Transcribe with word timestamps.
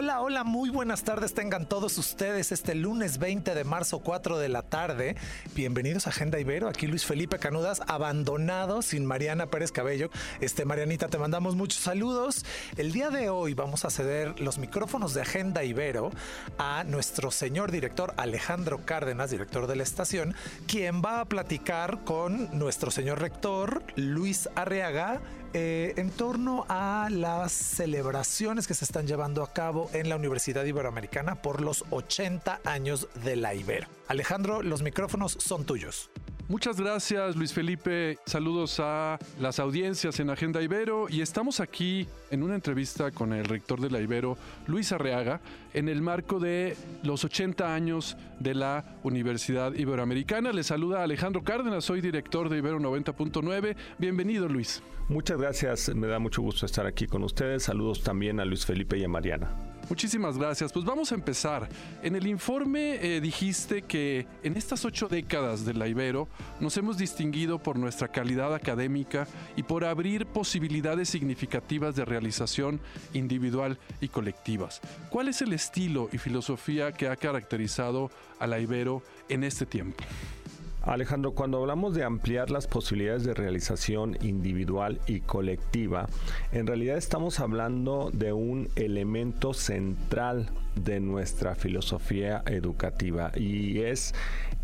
Hola, 0.00 0.20
hola, 0.20 0.44
muy 0.44 0.70
buenas 0.70 1.02
tardes 1.02 1.34
tengan 1.34 1.68
todos 1.68 1.98
ustedes 1.98 2.52
este 2.52 2.76
lunes 2.76 3.18
20 3.18 3.52
de 3.52 3.64
marzo 3.64 3.98
4 3.98 4.38
de 4.38 4.48
la 4.48 4.62
tarde. 4.62 5.16
Bienvenidos 5.56 6.06
a 6.06 6.10
Agenda 6.10 6.38
Ibero, 6.38 6.68
aquí 6.68 6.86
Luis 6.86 7.04
Felipe 7.04 7.40
Canudas, 7.40 7.82
abandonado 7.88 8.82
sin 8.82 9.04
Mariana 9.04 9.46
Pérez 9.46 9.72
Cabello. 9.72 10.08
Este 10.40 10.64
Marianita, 10.64 11.08
te 11.08 11.18
mandamos 11.18 11.56
muchos 11.56 11.80
saludos. 11.80 12.44
El 12.76 12.92
día 12.92 13.10
de 13.10 13.28
hoy 13.28 13.54
vamos 13.54 13.84
a 13.84 13.90
ceder 13.90 14.38
los 14.40 14.58
micrófonos 14.58 15.14
de 15.14 15.22
Agenda 15.22 15.64
Ibero 15.64 16.12
a 16.58 16.84
nuestro 16.84 17.32
señor 17.32 17.72
director 17.72 18.14
Alejandro 18.18 18.84
Cárdenas, 18.84 19.32
director 19.32 19.66
de 19.66 19.74
la 19.74 19.82
estación, 19.82 20.36
quien 20.68 21.02
va 21.02 21.22
a 21.22 21.24
platicar 21.24 22.04
con 22.04 22.56
nuestro 22.56 22.92
señor 22.92 23.20
rector 23.20 23.82
Luis 23.96 24.48
Arriaga 24.54 25.20
eh, 25.52 25.94
en 25.96 26.10
torno 26.10 26.64
a 26.68 27.08
las 27.10 27.52
celebraciones 27.52 28.66
que 28.66 28.74
se 28.74 28.84
están 28.84 29.06
llevando 29.06 29.42
a 29.42 29.52
cabo 29.52 29.90
en 29.92 30.08
la 30.08 30.16
Universidad 30.16 30.64
Iberoamericana 30.64 31.42
por 31.42 31.60
los 31.60 31.84
80 31.90 32.60
años 32.64 33.08
de 33.24 33.36
la 33.36 33.54
Ibero. 33.54 33.88
Alejandro, 34.08 34.62
los 34.62 34.82
micrófonos 34.82 35.36
son 35.40 35.64
tuyos. 35.64 36.10
Muchas 36.48 36.80
gracias 36.80 37.36
Luis 37.36 37.52
Felipe, 37.52 38.18
saludos 38.24 38.80
a 38.80 39.18
las 39.38 39.58
audiencias 39.58 40.18
en 40.18 40.30
Agenda 40.30 40.62
Ibero 40.62 41.06
y 41.10 41.20
estamos 41.20 41.60
aquí 41.60 42.08
en 42.30 42.42
una 42.42 42.54
entrevista 42.54 43.10
con 43.10 43.34
el 43.34 43.44
rector 43.44 43.82
de 43.82 43.90
la 43.90 44.00
Ibero, 44.00 44.38
Luis 44.66 44.90
Arreaga, 44.92 45.42
en 45.74 45.90
el 45.90 46.00
marco 46.00 46.40
de 46.40 46.74
los 47.02 47.22
80 47.22 47.74
años 47.74 48.16
de 48.40 48.54
la 48.54 48.96
Universidad 49.02 49.74
Iberoamericana. 49.74 50.54
Le 50.54 50.62
saluda 50.62 51.02
Alejandro 51.02 51.44
Cárdenas, 51.44 51.84
soy 51.84 52.00
director 52.00 52.48
de 52.48 52.56
Ibero 52.56 52.80
90.9. 52.80 53.76
Bienvenido 53.98 54.48
Luis. 54.48 54.82
Muchas 55.10 55.38
gracias, 55.38 55.94
me 55.94 56.06
da 56.06 56.18
mucho 56.18 56.40
gusto 56.40 56.64
estar 56.64 56.86
aquí 56.86 57.06
con 57.06 57.24
ustedes. 57.24 57.64
Saludos 57.64 58.02
también 58.02 58.40
a 58.40 58.46
Luis 58.46 58.64
Felipe 58.64 58.96
y 58.96 59.04
a 59.04 59.08
Mariana. 59.08 59.67
Muchísimas 59.88 60.36
gracias. 60.36 60.72
Pues 60.72 60.84
vamos 60.84 61.12
a 61.12 61.14
empezar. 61.14 61.68
En 62.02 62.14
el 62.14 62.26
informe 62.26 62.98
eh, 63.00 63.20
dijiste 63.20 63.82
que 63.82 64.26
en 64.42 64.56
estas 64.56 64.84
ocho 64.84 65.08
décadas 65.08 65.64
de 65.64 65.74
la 65.74 65.88
Ibero 65.88 66.28
nos 66.60 66.76
hemos 66.76 66.98
distinguido 66.98 67.58
por 67.58 67.78
nuestra 67.78 68.08
calidad 68.08 68.54
académica 68.54 69.26
y 69.56 69.62
por 69.62 69.84
abrir 69.84 70.26
posibilidades 70.26 71.08
significativas 71.08 71.96
de 71.96 72.04
realización 72.04 72.80
individual 73.14 73.78
y 74.00 74.08
colectivas. 74.08 74.80
¿Cuál 75.08 75.28
es 75.28 75.40
el 75.40 75.54
estilo 75.54 76.10
y 76.12 76.18
filosofía 76.18 76.92
que 76.92 77.08
ha 77.08 77.16
caracterizado 77.16 78.10
a 78.38 78.46
la 78.46 78.60
Ibero 78.60 79.02
en 79.28 79.42
este 79.42 79.64
tiempo? 79.64 80.04
Alejandro, 80.88 81.32
cuando 81.32 81.58
hablamos 81.58 81.94
de 81.94 82.02
ampliar 82.02 82.50
las 82.50 82.66
posibilidades 82.66 83.22
de 83.22 83.34
realización 83.34 84.16
individual 84.22 84.98
y 85.06 85.20
colectiva, 85.20 86.08
en 86.50 86.66
realidad 86.66 86.96
estamos 86.96 87.40
hablando 87.40 88.10
de 88.10 88.32
un 88.32 88.70
elemento 88.74 89.52
central 89.52 90.48
de 90.74 91.00
nuestra 91.00 91.54
filosofía 91.54 92.42
educativa 92.46 93.32
y 93.34 93.80
es 93.80 94.14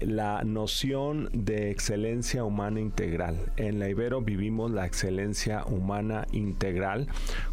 la 0.00 0.42
noción 0.44 1.30
de 1.32 1.70
excelencia 1.70 2.44
humana 2.44 2.80
integral. 2.80 3.36
En 3.56 3.78
la 3.78 3.88
Ibero 3.88 4.20
vivimos 4.20 4.70
la 4.70 4.86
excelencia 4.86 5.64
humana 5.64 6.26
integral 6.32 7.08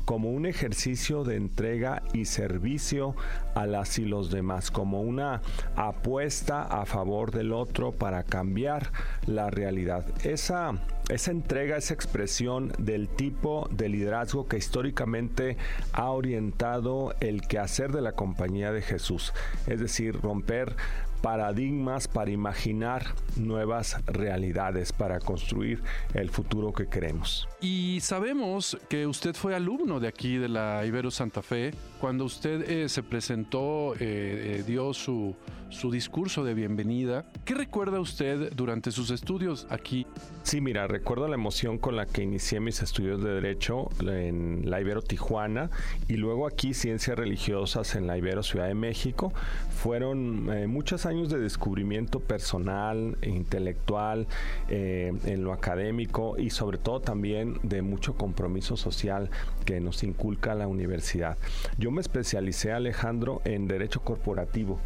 como 0.05 0.31
un 0.31 0.45
ejercicio 0.45 1.23
de 1.23 1.35
entrega 1.35 2.01
y 2.13 2.25
servicio 2.25 3.15
a 3.55 3.65
las 3.65 3.99
y 3.99 4.05
los 4.05 4.31
demás, 4.31 4.71
como 4.71 5.01
una 5.01 5.41
apuesta 5.75 6.63
a 6.63 6.85
favor 6.85 7.31
del 7.31 7.53
otro 7.53 7.91
para 7.91 8.23
cambiar 8.23 8.91
la 9.25 9.49
realidad. 9.49 10.05
Esa 10.23 10.73
esa 11.09 11.31
entrega, 11.31 11.77
esa 11.77 11.93
expresión 11.93 12.73
del 12.77 13.09
tipo 13.09 13.67
de 13.71 13.89
liderazgo 13.89 14.47
que 14.47 14.57
históricamente 14.57 15.57
ha 15.93 16.09
orientado 16.09 17.15
el 17.19 17.41
quehacer 17.41 17.91
de 17.91 18.01
la 18.01 18.13
compañía 18.13 18.71
de 18.71 18.81
Jesús. 18.81 19.33
Es 19.67 19.79
decir, 19.79 20.19
romper 20.21 20.75
paradigmas 21.21 22.07
para 22.07 22.31
imaginar 22.31 23.05
nuevas 23.37 24.03
realidades, 24.05 24.91
para 24.91 25.19
construir 25.19 25.81
el 26.13 26.29
futuro 26.29 26.73
que 26.73 26.87
queremos. 26.87 27.47
Y 27.61 27.99
sabemos 28.01 28.77
que 28.89 29.05
usted 29.05 29.35
fue 29.35 29.55
alumno 29.55 29.99
de 29.99 30.07
aquí, 30.07 30.37
de 30.37 30.49
la 30.49 30.85
Ibero 30.85 31.11
Santa 31.11 31.41
Fe. 31.41 31.73
Cuando 31.99 32.25
usted 32.25 32.69
eh, 32.69 32.89
se 32.89 33.03
presentó, 33.03 33.93
eh, 33.95 33.97
eh, 33.99 34.63
dio 34.65 34.93
su, 34.93 35.35
su 35.69 35.91
discurso 35.91 36.43
de 36.43 36.55
bienvenida. 36.55 37.25
¿Qué 37.45 37.53
recuerda 37.53 37.99
usted 37.99 38.51
durante 38.53 38.91
sus 38.91 39.11
estudios 39.11 39.67
aquí? 39.69 40.07
Sí, 40.41 40.61
mira, 40.61 40.87
recuerdo 40.87 41.27
la 41.27 41.35
emoción 41.35 41.77
con 41.77 41.95
la 41.95 42.07
que 42.07 42.23
inicié 42.23 42.59
mis 42.59 42.81
estudios 42.81 43.23
de 43.23 43.35
Derecho 43.35 43.89
en 44.01 44.63
la 44.69 44.81
Ibero 44.81 45.03
Tijuana 45.03 45.69
y 46.07 46.17
luego 46.17 46.47
aquí 46.47 46.73
Ciencias 46.73 47.17
Religiosas 47.17 47.95
en 47.95 48.07
la 48.07 48.17
Ibero 48.17 48.41
Ciudad 48.41 48.67
de 48.67 48.73
México. 48.73 49.31
Fueron 49.69 50.45
muchos 50.69 51.05
años 51.11 51.29
de 51.29 51.39
descubrimiento 51.39 52.19
personal, 52.19 53.17
e 53.21 53.29
intelectual, 53.29 54.27
en 54.69 55.43
lo 55.43 55.53
académico 55.53 56.37
y 56.37 56.49
sobre 56.49 56.77
todo 56.77 57.01
también 57.01 57.59
de 57.63 57.81
mucho 57.81 58.15
compromiso 58.15 58.77
social 58.77 59.29
que 59.65 59.79
nos 59.79 60.03
inculca 60.03 60.55
la 60.55 60.67
universidad. 60.67 61.37
Yo 61.77 61.91
me 61.91 62.01
especialicé, 62.01 62.71
Alejandro, 62.71 63.41
en 63.45 63.67
Derecho 63.67 64.01
Corporativo 64.01 64.79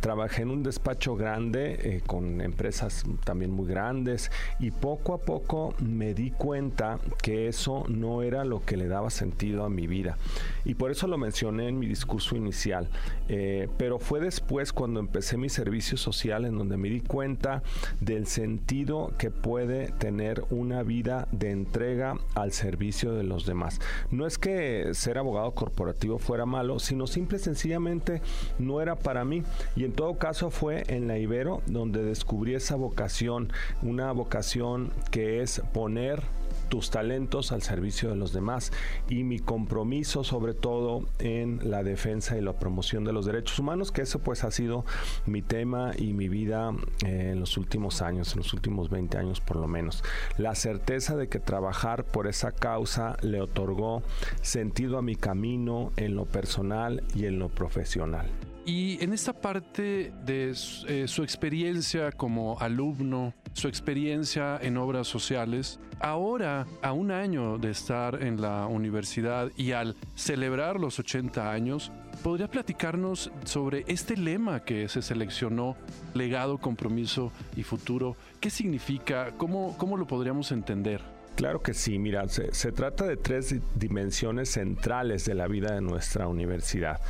trabajé 0.00 0.42
en 0.42 0.50
un 0.50 0.62
despacho 0.62 1.16
grande 1.16 1.78
eh, 1.82 2.02
con 2.06 2.40
empresas 2.40 3.04
también 3.24 3.50
muy 3.50 3.66
grandes 3.66 4.30
y 4.58 4.70
poco 4.70 5.14
a 5.14 5.18
poco 5.18 5.74
me 5.80 6.14
di 6.14 6.30
cuenta 6.30 6.98
que 7.22 7.48
eso 7.48 7.84
no 7.88 8.22
era 8.22 8.44
lo 8.44 8.64
que 8.64 8.76
le 8.76 8.88
daba 8.88 9.10
sentido 9.10 9.64
a 9.64 9.70
mi 9.70 9.86
vida. 9.86 10.16
Y 10.64 10.74
por 10.74 10.90
eso 10.90 11.06
lo 11.06 11.18
mencioné 11.18 11.68
en 11.68 11.78
mi 11.78 11.86
discurso 11.86 12.36
inicial. 12.36 12.88
Eh, 13.28 13.68
pero 13.76 13.98
fue 13.98 14.20
después 14.20 14.72
cuando 14.72 15.00
empecé 15.00 15.36
mi 15.36 15.47
servicio 15.48 15.96
social 15.96 16.44
en 16.44 16.56
donde 16.56 16.76
me 16.76 16.88
di 16.88 17.00
cuenta 17.00 17.62
del 18.00 18.26
sentido 18.26 19.12
que 19.18 19.30
puede 19.30 19.88
tener 19.98 20.44
una 20.50 20.82
vida 20.82 21.28
de 21.32 21.50
entrega 21.50 22.18
al 22.34 22.52
servicio 22.52 23.12
de 23.14 23.24
los 23.24 23.46
demás. 23.46 23.80
No 24.10 24.26
es 24.26 24.38
que 24.38 24.90
ser 24.94 25.18
abogado 25.18 25.52
corporativo 25.52 26.18
fuera 26.18 26.46
malo, 26.46 26.78
sino 26.78 27.06
simple 27.06 27.38
y 27.38 27.40
sencillamente 27.40 28.22
no 28.58 28.80
era 28.80 28.96
para 28.96 29.24
mí. 29.24 29.42
Y 29.76 29.84
todo 29.92 30.18
caso 30.18 30.50
fue 30.50 30.84
en 30.88 31.08
la 31.08 31.18
Ibero 31.18 31.62
donde 31.66 32.02
descubrí 32.02 32.54
esa 32.54 32.76
vocación, 32.76 33.52
una 33.82 34.12
vocación 34.12 34.92
que 35.10 35.42
es 35.42 35.60
poner 35.72 36.22
tus 36.68 36.90
talentos 36.90 37.52
al 37.52 37.62
servicio 37.62 38.10
de 38.10 38.16
los 38.16 38.32
demás 38.32 38.72
y 39.08 39.24
mi 39.24 39.38
compromiso 39.38 40.24
sobre 40.24 40.54
todo 40.54 41.06
en 41.18 41.70
la 41.70 41.82
defensa 41.82 42.36
y 42.36 42.40
la 42.40 42.58
promoción 42.58 43.04
de 43.04 43.12
los 43.12 43.26
derechos 43.26 43.58
humanos, 43.58 43.92
que 43.92 44.02
eso 44.02 44.18
pues 44.20 44.44
ha 44.44 44.50
sido 44.50 44.84
mi 45.26 45.42
tema 45.42 45.92
y 45.96 46.12
mi 46.12 46.28
vida 46.28 46.72
eh, 47.04 47.30
en 47.32 47.40
los 47.40 47.56
últimos 47.56 48.02
años, 48.02 48.32
en 48.32 48.38
los 48.38 48.52
últimos 48.52 48.90
20 48.90 49.18
años 49.18 49.40
por 49.40 49.56
lo 49.56 49.68
menos. 49.68 50.02
La 50.36 50.54
certeza 50.54 51.16
de 51.16 51.28
que 51.28 51.38
trabajar 51.38 52.04
por 52.04 52.26
esa 52.26 52.52
causa 52.52 53.16
le 53.22 53.40
otorgó 53.40 54.02
sentido 54.42 54.98
a 54.98 55.02
mi 55.02 55.16
camino 55.16 55.92
en 55.96 56.14
lo 56.14 56.24
personal 56.24 57.02
y 57.14 57.26
en 57.26 57.38
lo 57.38 57.48
profesional. 57.48 58.26
Y 58.68 59.02
en 59.02 59.14
esta 59.14 59.32
parte 59.32 60.12
de 60.26 60.50
eh, 60.50 61.08
su 61.08 61.22
experiencia 61.22 62.12
como 62.12 62.60
alumno, 62.60 63.32
su 63.54 63.66
experiencia 63.66 64.58
en 64.60 64.76
obras 64.76 65.06
sociales, 65.06 65.80
ahora, 66.00 66.66
a 66.82 66.92
un 66.92 67.10
año 67.10 67.56
de 67.56 67.70
estar 67.70 68.22
en 68.22 68.42
la 68.42 68.66
universidad 68.66 69.50
y 69.56 69.72
al 69.72 69.96
celebrar 70.14 70.78
los 70.78 70.98
80 70.98 71.50
años, 71.50 71.92
¿podría 72.22 72.46
platicarnos 72.46 73.30
sobre 73.44 73.86
este 73.88 74.18
lema 74.18 74.62
que 74.62 74.86
se 74.90 75.00
seleccionó, 75.00 75.74
legado, 76.12 76.58
compromiso 76.58 77.32
y 77.56 77.62
futuro? 77.62 78.18
¿Qué 78.38 78.50
significa? 78.50 79.32
¿Cómo, 79.38 79.78
cómo 79.78 79.96
lo 79.96 80.06
podríamos 80.06 80.52
entender? 80.52 81.17
Claro 81.38 81.62
que 81.62 81.72
sí, 81.72 82.00
mira, 82.00 82.26
se, 82.28 82.72
trata 82.72 83.06
de 83.06 83.16
tres 83.16 83.54
dimensiones 83.76 84.48
centrales 84.48 85.24
de 85.24 85.36
la 85.36 85.46
vida 85.46 85.72
de 85.72 85.80
nuestra 85.80 86.26
universidad. 86.26 87.00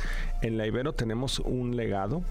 En 0.43 0.55
la 0.55 0.67
Ibero 0.67 0.93
tenemos 0.93 1.39
un 1.39 1.75
legado 1.75 2.21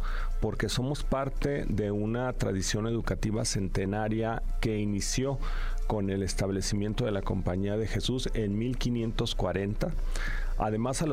porque 0.41 0.69
somos 0.69 1.03
parte 1.03 1.65
de 1.69 1.91
una 1.91 2.33
tradición 2.35 2.87
educativa 2.87 3.45
centenaria 3.45 4.45
que 4.61 4.79
inició 4.79 5.41
con 5.89 6.09
el 6.11 6.23
establecimiento 6.23 7.05
de 7.05 7.11
la 7.11 7.23
Compañía 7.23 7.77
de 7.77 7.89
Jesús 7.89 8.29
en 8.35 8.57
1540 8.57 9.91
Además, 10.59 11.03
a, 11.03 11.07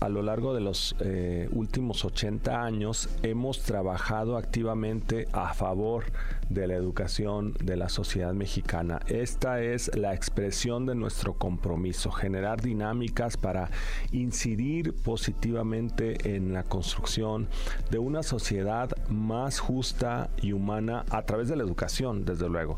a, 0.00 0.08
lo 0.08 0.22
largo 0.22 0.54
de 0.54 0.60
los 0.60 0.94
eh, 1.00 1.48
últimos 1.52 2.04
80 2.04 2.62
años 2.62 3.08
hemos 3.22 3.62
trabajado 3.62 4.36
activamente 4.36 5.26
a 5.32 5.54
favor 5.54 6.04
de 6.50 6.66
la 6.66 6.74
educación 6.74 7.54
de 7.62 7.76
la 7.76 7.88
sociedad 7.88 8.34
mexicana. 8.34 9.00
Esta 9.06 9.62
es 9.62 9.96
la 9.96 10.14
expresión 10.14 10.84
de 10.84 10.94
nuestro 10.94 11.34
compromiso, 11.34 12.10
generar 12.10 12.60
dinámicas 12.60 13.36
para 13.36 13.70
incidir 14.12 14.92
positivamente 14.94 16.34
en 16.36 16.52
la 16.52 16.64
construcción 16.64 17.48
de 17.90 17.98
una 17.98 18.22
sociedad 18.22 18.90
más 19.08 19.60
justa 19.60 20.28
y 20.42 20.52
humana 20.52 21.04
a 21.10 21.22
través 21.22 21.48
de 21.48 21.56
la 21.56 21.62
educación, 21.62 22.24
desde 22.24 22.48
luego. 22.48 22.76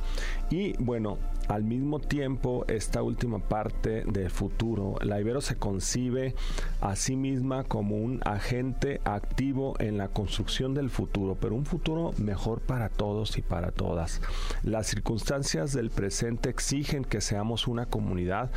Y 0.50 0.75
bueno, 0.78 1.18
al 1.52 1.64
mismo 1.64 1.99
tiempo, 1.99 2.64
esta 2.69 3.02
última 3.02 3.38
parte 3.38 4.04
del 4.06 4.31
futuro, 4.31 4.96
la 5.02 5.20
Ibero 5.20 5.40
se 5.40 5.56
concibe 5.56 6.34
a 6.81 6.96
sí 6.96 7.14
misma 7.14 7.64
como 7.64 7.96
un 7.96 8.20
agente 8.25 9.00
activo 9.04 9.75
en 9.78 9.99
la 9.99 10.08
construcción 10.08 10.72
del 10.72 10.88
futuro, 10.88 11.37
pero 11.40 11.54
un 11.54 11.66
futuro 11.66 12.12
mejor 12.16 12.60
para 12.60 12.88
todos 12.88 13.37
y 13.37 13.43
para 13.43 13.70
todas. 13.70 14.20
Las 14.62 14.87
circunstancias 14.87 15.72
del 15.72 15.90
presente 15.90 16.49
exigen 16.49 17.04
que 17.04 17.20
seamos 17.20 17.69
una 17.69 17.87
comunidad 17.87 18.50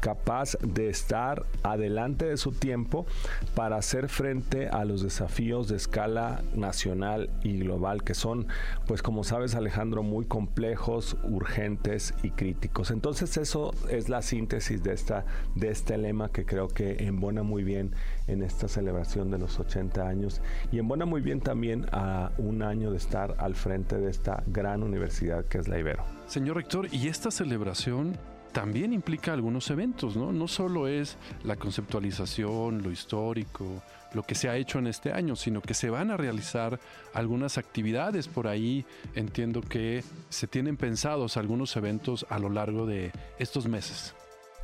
capaz 0.00 0.56
de 0.62 0.88
estar 0.88 1.44
adelante 1.62 2.24
de 2.24 2.36
su 2.36 2.52
tiempo 2.52 3.06
para 3.54 3.76
hacer 3.76 4.08
frente 4.08 4.68
a 4.68 4.84
los 4.84 5.02
desafíos 5.02 5.68
de 5.68 5.76
escala 5.76 6.42
nacional 6.54 7.30
y 7.42 7.58
global 7.58 8.02
que 8.02 8.14
son, 8.14 8.46
pues 8.86 9.02
como 9.02 9.24
sabes 9.24 9.54
Alejandro, 9.54 10.02
muy 10.02 10.24
complejos, 10.24 11.16
urgentes 11.24 12.14
y 12.22 12.30
críticos. 12.30 12.90
Entonces 12.90 13.36
eso 13.36 13.72
es 13.88 14.08
la 14.08 14.22
síntesis 14.22 14.82
de, 14.82 14.92
esta, 14.92 15.24
de 15.54 15.70
este 15.70 15.98
lema 15.98 16.30
que 16.30 16.44
creo 16.44 16.68
que 16.68 17.04
embona 17.04 17.42
muy 17.42 17.64
bien 17.64 17.92
en 18.26 18.42
esta 18.42 18.68
celebración 18.68 19.30
de 19.30 19.38
los 19.38 19.58
80 19.58 20.06
años 20.06 20.40
y 20.72 20.78
embona 20.78 21.04
muy 21.04 21.20
bien 21.20 21.40
también 21.40 21.86
a 21.92 22.32
un 22.38 22.62
año 22.62 22.90
de 22.90 22.96
estar 22.96 23.34
al 23.38 23.54
frente 23.54 23.98
de 23.98 24.10
esta 24.10 24.42
gran 24.46 24.82
universidad 24.82 25.44
que 25.44 25.58
es 25.58 25.68
la 25.68 25.78
Ibero. 25.78 26.04
Señor 26.26 26.56
rector, 26.56 26.86
¿y 26.92 27.08
esta 27.08 27.30
celebración 27.30 28.16
también 28.52 28.92
implica 28.92 29.32
algunos 29.32 29.70
eventos, 29.70 30.16
¿no? 30.16 30.32
No 30.32 30.48
solo 30.48 30.88
es 30.88 31.16
la 31.44 31.56
conceptualización, 31.56 32.82
lo 32.82 32.90
histórico, 32.90 33.82
lo 34.12 34.22
que 34.22 34.34
se 34.34 34.48
ha 34.48 34.56
hecho 34.56 34.78
en 34.78 34.86
este 34.86 35.12
año, 35.12 35.36
sino 35.36 35.62
que 35.62 35.74
se 35.74 35.90
van 35.90 36.10
a 36.10 36.16
realizar 36.16 36.80
algunas 37.14 37.58
actividades 37.58 38.28
por 38.28 38.48
ahí. 38.48 38.84
Entiendo 39.14 39.60
que 39.60 40.04
se 40.28 40.46
tienen 40.46 40.76
pensados 40.76 41.36
algunos 41.36 41.76
eventos 41.76 42.26
a 42.28 42.38
lo 42.38 42.50
largo 42.50 42.86
de 42.86 43.12
estos 43.38 43.66
meses. 43.66 44.14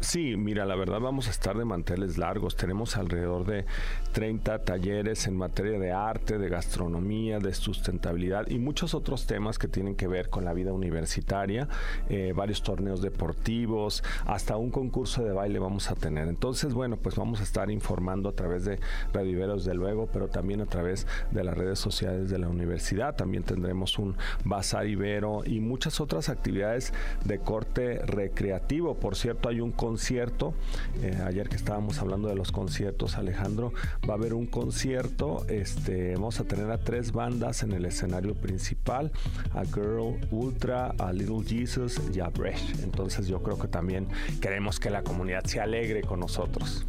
Sí, 0.00 0.36
mira, 0.36 0.66
la 0.66 0.76
verdad 0.76 1.00
vamos 1.00 1.26
a 1.26 1.30
estar 1.30 1.56
de 1.56 1.64
manteles 1.64 2.18
largos. 2.18 2.54
Tenemos 2.54 2.98
alrededor 2.98 3.46
de 3.46 3.64
30 4.12 4.58
talleres 4.58 5.26
en 5.26 5.38
materia 5.38 5.78
de 5.78 5.90
arte, 5.90 6.36
de 6.36 6.50
gastronomía, 6.50 7.38
de 7.38 7.54
sustentabilidad 7.54 8.46
y 8.48 8.58
muchos 8.58 8.92
otros 8.92 9.26
temas 9.26 9.58
que 9.58 9.68
tienen 9.68 9.94
que 9.94 10.06
ver 10.06 10.28
con 10.28 10.44
la 10.44 10.52
vida 10.52 10.74
universitaria, 10.74 11.68
eh, 12.10 12.34
varios 12.36 12.62
torneos 12.62 13.00
deportivos, 13.00 14.04
hasta 14.26 14.58
un 14.58 14.70
concurso 14.70 15.24
de 15.24 15.32
baile 15.32 15.58
vamos 15.58 15.90
a 15.90 15.94
tener. 15.94 16.28
Entonces, 16.28 16.74
bueno, 16.74 16.98
pues 16.98 17.16
vamos 17.16 17.40
a 17.40 17.44
estar 17.44 17.70
informando 17.70 18.28
a 18.28 18.32
través 18.32 18.66
de 18.66 18.78
Radio 19.14 19.32
Ibero, 19.32 19.56
desde 19.56 19.74
luego, 19.74 20.10
pero 20.12 20.28
también 20.28 20.60
a 20.60 20.66
través 20.66 21.06
de 21.30 21.42
las 21.42 21.56
redes 21.56 21.78
sociales 21.78 22.28
de 22.28 22.38
la 22.38 22.48
universidad. 22.48 23.16
También 23.16 23.44
tendremos 23.44 23.98
un 23.98 24.14
bazar 24.44 24.86
ibero 24.86 25.42
y 25.46 25.60
muchas 25.60 26.02
otras 26.02 26.28
actividades 26.28 26.92
de 27.24 27.38
corte 27.38 28.04
recreativo. 28.04 28.94
Por 28.94 29.16
cierto, 29.16 29.48
hay 29.48 29.60
un 29.60 29.72
concierto. 29.86 30.52
Eh, 31.00 31.16
ayer 31.24 31.48
que 31.48 31.54
estábamos 31.54 32.00
hablando 32.00 32.26
de 32.26 32.34
los 32.34 32.50
conciertos, 32.50 33.16
Alejandro, 33.16 33.72
va 34.08 34.14
a 34.14 34.16
haber 34.16 34.34
un 34.34 34.46
concierto. 34.46 35.46
Este, 35.48 36.14
vamos 36.14 36.40
a 36.40 36.44
tener 36.44 36.68
a 36.72 36.78
tres 36.78 37.12
bandas 37.12 37.62
en 37.62 37.70
el 37.70 37.84
escenario 37.84 38.34
principal: 38.34 39.12
a 39.54 39.64
Girl 39.64 40.18
Ultra, 40.32 40.92
a 40.98 41.12
Little 41.12 41.44
Jesus 41.46 42.00
y 42.12 42.18
a 42.18 42.30
Bresh. 42.30 42.82
Entonces, 42.82 43.28
yo 43.28 43.44
creo 43.44 43.58
que 43.60 43.68
también 43.68 44.08
queremos 44.40 44.80
que 44.80 44.90
la 44.90 45.02
comunidad 45.04 45.44
se 45.44 45.60
alegre 45.60 46.02
con 46.02 46.18
nosotros. 46.18 46.84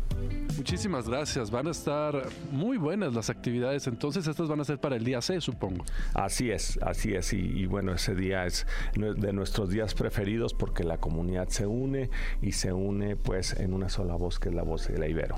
Muchísimas 0.57 1.07
gracias. 1.07 1.51
Van 1.51 1.67
a 1.67 1.71
estar 1.71 2.27
muy 2.51 2.77
buenas 2.77 3.13
las 3.13 3.29
actividades. 3.29 3.87
Entonces, 3.87 4.27
estas 4.27 4.47
van 4.47 4.59
a 4.59 4.63
ser 4.63 4.79
para 4.79 4.95
el 4.95 5.03
día 5.03 5.21
C, 5.21 5.39
supongo. 5.39 5.85
Así 6.13 6.49
es, 6.49 6.79
así 6.81 7.13
es. 7.13 7.31
Y, 7.33 7.65
bueno, 7.67 7.93
ese 7.93 8.15
día 8.15 8.45
es 8.45 8.65
de 8.95 9.33
nuestros 9.33 9.69
días 9.69 9.93
preferidos 9.93 10.53
porque 10.53 10.83
la 10.83 10.97
comunidad 10.97 11.47
se 11.49 11.67
une 11.67 12.09
y 12.41 12.53
se 12.53 12.73
une 12.73 13.15
pues 13.15 13.53
en 13.59 13.73
una 13.73 13.89
sola 13.89 14.15
voz 14.15 14.39
que 14.39 14.49
es 14.49 14.55
la 14.55 14.63
voz 14.63 14.87
de 14.87 14.97
la 14.97 15.07
Ibero. 15.07 15.35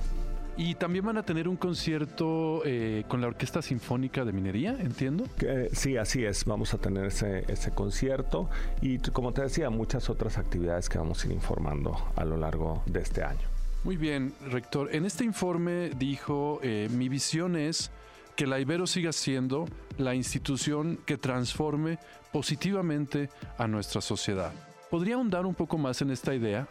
Y 0.56 0.75
también 0.75 1.06
van 1.06 1.18
a 1.18 1.24
tener 1.24 1.48
un 1.48 1.56
concierto 1.56 2.62
eh, 2.66 3.04
con 3.07 3.21
la 3.21 3.27
Orquesta 3.27 3.62
Sinfónica 3.62 4.25
de 4.25 4.33
Minería, 4.33 4.77
entiendo. 4.80 5.25
sí, 5.71 5.95
así 5.95 6.25
es. 6.25 6.44
Vamos 6.45 6.74
a 6.74 6.77
tener 6.77 7.06
ese, 7.06 7.45
ese 7.48 7.71
concierto 7.71 8.50
y, 8.81 9.00
como 9.00 9.31
te 9.31 9.42
decía, 9.42 9.69
muchas 9.69 10.10
otras 10.10 10.38
actividades 10.38 10.89
que 10.89 10.98
vamos 10.98 11.24
a 11.24 11.27
ir 11.27 11.33
informando 11.33 11.98
a 12.16 12.25
lo 12.25 12.36
largo 12.36 12.83
de 12.86 13.01
este 13.01 13.24
año. 13.24 13.58
Muy 13.83 13.95
bien, 13.95 14.33
rector. 14.51 14.93
En 14.93 15.05
este 15.05 15.23
informe 15.23 15.91
dijo, 15.97 16.59
eh, 16.61 16.89
mi 16.91 17.07
visión 17.07 17.55
es 17.55 17.91
que 18.35 18.45
la 18.45 18.59
Ibero 18.59 18.85
siga 18.85 19.13
siendo 19.13 19.65
la 19.97 20.15
institución 20.15 20.99
que 21.05 21.17
transforme 21.17 21.97
positivamente 22.33 23.29
a 23.57 23.67
nuestra 23.67 24.01
sociedad. 24.01 24.51
¿Podría 24.89 25.15
ahondar 25.15 25.45
un 25.45 25.55
poco 25.55 25.77
más 25.77 26.01
en 26.01 26.11
esta 26.11 26.35
idea? 26.35 26.67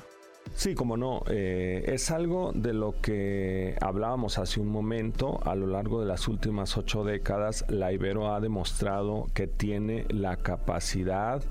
Sí, 0.55 0.75
como 0.75 0.97
no, 0.97 1.23
eh, 1.29 1.85
es 1.89 2.11
algo 2.11 2.53
de 2.55 2.73
lo 2.73 3.01
que 3.01 3.77
hablábamos 3.81 4.39
hace 4.39 4.61
un 4.61 4.69
momento. 4.69 5.41
A 5.45 5.55
lo 5.55 5.67
largo 5.67 6.01
de 6.01 6.07
las 6.07 6.27
últimas 6.27 6.77
ocho 6.77 7.05
décadas, 7.05 7.65
la 7.69 7.93
Ibero 7.93 8.35
ha 8.35 8.41
demostrado 8.41 9.29
que 9.35 9.47
tiene 9.47 10.05
la 10.09 10.37
capacidad 10.37 11.43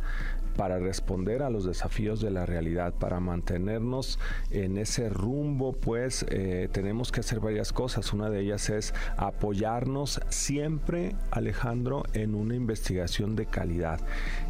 para 0.57 0.80
responder 0.80 1.44
a 1.44 1.50
los 1.50 1.65
desafíos 1.65 2.19
de 2.19 2.31
la 2.31 2.45
realidad, 2.45 2.94
para 2.94 3.19
mantenernos 3.19 4.19
en 4.50 4.77
ese 4.77 5.09
rumbo, 5.09 5.74
pues 5.74 6.25
eh, 6.30 6.68
tenemos 6.71 7.12
que 7.12 7.21
hacer 7.21 7.39
varias 7.39 7.71
cosas. 7.71 8.12
Una 8.12 8.30
de 8.30 8.42
ellas 8.42 8.69
es 8.69 8.94
apoyarnos 9.15 10.19
siempre, 10.30 11.15
Alejandro, 11.31 12.04
en 12.13 12.36
una 12.36 12.56
investigación 12.56 13.36
de 13.36 13.45
calidad 13.45 14.00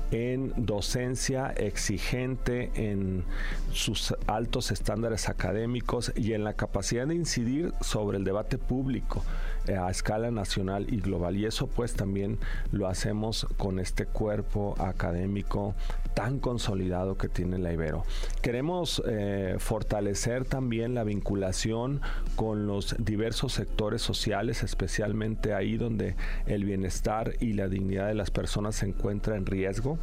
en 0.09 0.53
docencia 0.55 1.49
exigente, 1.57 2.71
en 2.75 3.25
sus 3.73 4.15
altos 4.25 4.71
estándares 4.71 5.27
académicos 5.27 6.13
y 6.15 6.31
en 6.31 6.45
la 6.45 6.53
capacidad 6.53 7.05
de 7.05 7.15
incidir 7.15 7.73
sobre 7.81 8.17
el 8.17 8.23
debate 8.23 8.57
público. 8.57 9.21
Eh, 9.67 9.75
a 9.75 9.89
escala 9.89 10.31
nacional 10.31 10.85
y 10.89 11.01
global. 11.01 11.35
Y 11.35 11.45
eso 11.45 11.67
pues 11.67 11.93
también 11.93 12.39
lo 12.71 12.87
hacemos 12.87 13.45
con 13.57 13.79
este 13.79 14.05
cuerpo 14.05 14.75
académico 14.79 15.75
tan 16.13 16.39
consolidado 16.39 17.15
que 17.15 17.29
tiene 17.29 17.59
la 17.59 17.71
Ibero. 17.71 18.03
Queremos 18.41 19.03
eh, 19.07 19.57
fortalecer 19.59 20.45
también 20.45 20.95
la 20.95 21.03
vinculación 21.03 22.01
con 22.35 22.65
los 22.65 22.95
diversos 22.97 23.53
sectores 23.53 24.01
sociales, 24.01 24.63
especialmente 24.63 25.53
ahí 25.53 25.77
donde 25.77 26.15
el 26.47 26.65
bienestar 26.65 27.33
y 27.39 27.53
la 27.53 27.67
dignidad 27.67 28.07
de 28.07 28.15
las 28.15 28.31
personas 28.31 28.77
se 28.77 28.87
encuentra 28.87 29.37
en 29.37 29.45
riesgo. 29.45 29.99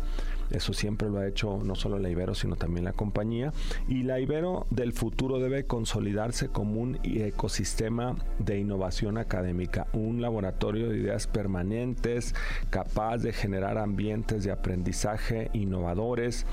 Eso 0.50 0.72
siempre 0.72 1.08
lo 1.08 1.18
ha 1.18 1.26
hecho 1.26 1.60
no 1.64 1.74
solo 1.74 1.98
la 1.98 2.10
Ibero, 2.10 2.34
sino 2.34 2.56
también 2.56 2.84
la 2.84 2.92
compañía. 2.92 3.52
Y 3.88 4.02
la 4.02 4.20
Ibero 4.20 4.66
del 4.70 4.92
futuro 4.92 5.38
debe 5.38 5.64
consolidarse 5.64 6.48
como 6.48 6.80
un 6.80 6.98
ecosistema 7.02 8.16
de 8.38 8.58
innovación 8.58 9.18
académica, 9.18 9.86
un 9.92 10.20
laboratorio 10.20 10.88
de 10.88 10.98
ideas 10.98 11.26
permanentes, 11.26 12.34
capaz 12.70 13.18
de 13.18 13.32
generar 13.32 13.78
ambientes 13.78 14.44
de 14.44 14.52
aprendizaje 14.52 15.50
innovadores 15.52 16.46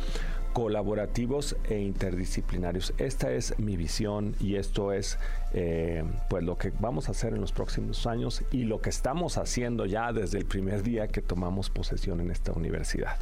colaborativos 0.53 1.55
e 1.69 1.79
interdisciplinarios. 1.79 2.93
Esta 2.97 3.31
es 3.31 3.57
mi 3.57 3.77
visión 3.77 4.35
y 4.39 4.55
esto 4.55 4.91
es 4.91 5.17
eh, 5.53 6.03
pues 6.29 6.43
lo 6.43 6.57
que 6.57 6.71
vamos 6.79 7.07
a 7.07 7.11
hacer 7.11 7.33
en 7.33 7.41
los 7.41 7.51
próximos 7.51 8.05
años 8.05 8.43
y 8.51 8.63
lo 8.63 8.81
que 8.81 8.89
estamos 8.89 9.37
haciendo 9.37 9.85
ya 9.85 10.11
desde 10.11 10.39
el 10.39 10.45
primer 10.45 10.83
día 10.83 11.07
que 11.07 11.21
tomamos 11.21 11.69
posesión 11.69 12.19
en 12.19 12.31
esta 12.31 12.51
universidad 12.51 13.15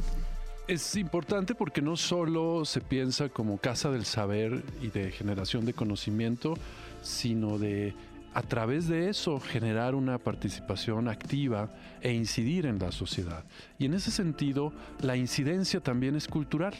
es 0.70 0.94
importante 0.94 1.56
porque 1.56 1.82
no 1.82 1.96
solo 1.96 2.64
se 2.64 2.80
piensa 2.80 3.28
como 3.28 3.58
casa 3.58 3.90
del 3.90 4.04
saber 4.04 4.62
y 4.80 4.90
de 4.90 5.10
generación 5.10 5.66
de 5.66 5.72
conocimiento, 5.72 6.54
sino 7.02 7.58
de 7.58 7.92
a 8.32 8.42
través 8.42 8.86
de 8.88 9.08
eso 9.08 9.40
generar 9.40 9.94
una 9.94 10.18
participación 10.18 11.08
activa 11.08 11.70
e 12.00 12.12
incidir 12.12 12.66
en 12.66 12.78
la 12.78 12.92
sociedad. 12.92 13.44
Y 13.78 13.86
en 13.86 13.94
ese 13.94 14.10
sentido, 14.10 14.72
la 15.00 15.16
incidencia 15.16 15.80
también 15.80 16.16
es 16.16 16.28
cultural. 16.28 16.74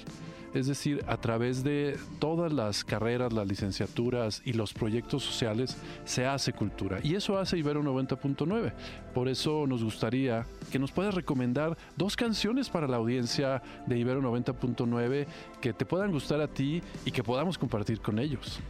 Es 0.53 0.67
decir, 0.67 1.05
a 1.07 1.17
través 1.17 1.63
de 1.63 1.97
todas 2.19 2.53
las 2.53 2.85
carreras, 2.85 3.33
las 3.33 3.47
licenciaturas 3.47 4.43
y 4.45 4.53
los 4.53 4.73
proyectos 4.73 5.23
sociales 5.23 5.77
se 6.05 6.27
hace 6.27 6.53
cultura. 6.53 6.99
Y 7.05 7.15
eso 7.15 7.39
hace 7.39 7.57
Ibero 7.59 7.83
90.9. 7.85 8.73
Por 9.15 9.29
eso 9.29 9.67
nos 9.69 9.85
gustaría 9.85 10.45
que 10.73 10.81
nos 10.81 10.91
puedas 10.91 11.15
recomendar 11.15 11.77
dos 11.97 12.17
canciones 12.17 12.69
para 12.69 12.89
la 12.89 12.97
audiencia 12.97 13.63
de 13.87 13.99
Ibero 13.99 14.21
90.9 14.23 15.27
que 15.61 15.73
te 15.73 15.87
puedan 15.87 16.11
gustar 16.11 16.41
a 16.41 16.49
ti 16.49 16.83
y 17.05 17.13
que 17.13 17.23
podamos 17.23 17.57
compartir 17.57 18.01
con 18.01 18.19
ellos. 18.19 18.61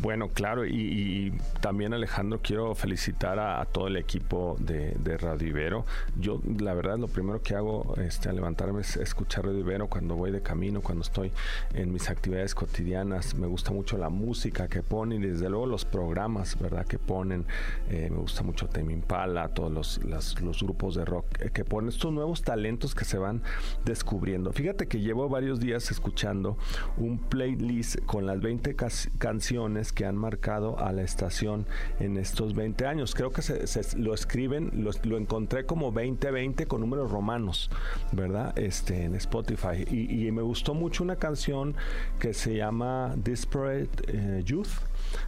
Bueno, 0.00 0.28
claro, 0.28 0.64
y, 0.64 1.30
también 1.60 1.92
Alejandro, 1.92 2.40
quiero 2.42 2.74
felicitar 2.74 3.38
a, 3.38 3.62
todo 3.66 3.86
el 3.86 3.98
equipo 3.98 4.56
de, 4.58 4.96
Radio 5.18 5.48
Ibero. 5.48 5.84
Yo, 6.18 6.40
la 6.58 6.72
verdad, 6.72 6.98
lo 6.98 7.06
primero 7.06 7.42
que 7.42 7.54
hago 7.54 7.94
este, 7.98 8.30
al 8.30 8.36
levantarme 8.36 8.80
es 8.80 8.96
escuchar 8.96 9.44
Radio 9.44 9.58
Ibero 9.58 9.88
cuando 9.88 10.14
voy 10.14 10.30
de 10.30 10.40
camino, 10.40 10.80
cuando 10.80 11.02
estoy 11.02 11.32
en 11.74 11.92
mis 11.92 12.08
actividades 12.08 12.54
cotidianas. 12.54 13.34
Me 13.34 13.46
gusta 13.46 13.72
mucho 13.72 13.98
la 13.98 14.08
música 14.08 14.68
que 14.68 14.82
ponen 14.82 15.22
y 15.22 15.26
desde 15.26 15.50
luego 15.50 15.66
los 15.66 15.84
programas, 15.84 16.58
¿verdad? 16.58 16.86
Que 16.86 16.98
ponen. 16.98 17.44
Eh, 17.90 18.08
me 18.10 18.16
gusta 18.16 18.42
mucho 18.42 18.68
Temi 18.68 18.94
Impala, 18.94 19.48
todos 19.48 20.00
los, 20.02 20.36
grupos 20.62 20.94
de 20.94 21.04
rock 21.04 21.26
eh, 21.40 21.50
que 21.52 21.64
ponen 21.64 21.90
estos 21.90 22.10
nuevos 22.10 22.40
talentos 22.40 22.94
que 22.94 23.04
se 23.04 23.18
van 23.18 23.42
descubriendo. 23.84 24.50
Fíjate 24.52 24.88
que 24.88 25.00
llevo 25.00 25.28
varios 25.28 25.60
días 25.60 25.90
escuchando 25.90 26.56
un 26.96 27.18
playlist 27.18 27.98
con 28.06 28.24
las 28.24 28.40
20 28.40 28.74
canciones 29.18 29.89
que 29.92 30.04
han 30.04 30.16
marcado 30.16 30.78
a 30.78 30.92
la 30.92 31.02
estación 31.02 31.66
en 31.98 32.16
estos 32.16 32.54
20 32.54 32.86
años. 32.86 33.14
Creo 33.14 33.30
que 33.30 33.42
se, 33.42 33.98
lo 33.98 34.14
escriben, 34.14 34.70
lo, 35.04 35.16
encontré 35.16 35.66
como 35.66 35.86
2020 35.90 36.66
con 36.66 36.80
números 36.80 37.10
romanos, 37.10 37.70
¿verdad? 38.12 38.56
Este, 38.58 39.04
en 39.04 39.14
Spotify. 39.14 39.84
Y, 39.90 40.30
me 40.30 40.42
gustó 40.42 40.74
mucho 40.74 41.02
una 41.02 41.16
canción 41.16 41.74
que 42.20 42.34
se 42.34 42.54
llama 42.54 43.14
Disparate 43.16 43.88
eh, 44.06 44.42
Youth 44.44 44.68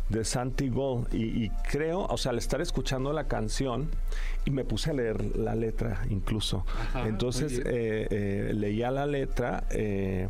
de 0.08 0.24
Santi 0.24 0.68
Gold 0.68 1.12
y, 1.12 1.48
creo, 1.70 2.06
o 2.06 2.16
sea, 2.16 2.30
al 2.30 2.38
estar 2.38 2.60
escuchando 2.60 3.12
la 3.12 3.24
canción 3.24 3.88
y 4.44 4.50
me 4.50 4.64
puse 4.64 4.90
a 4.90 4.92
leer 4.92 5.36
la 5.36 5.54
letra 5.54 6.04
incluso. 6.10 6.64
Entonces 7.06 7.58
eh, 7.64 8.06
eh, 8.10 8.52
leía 8.54 8.90
la 8.90 9.06
letra 9.06 9.64
eh, 9.70 10.28